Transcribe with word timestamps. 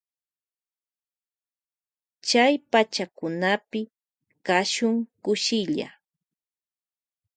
Chay 2.27 2.53
pachakunapi 2.71 3.81
kashun 4.45 4.95
kushilla. 5.23 5.87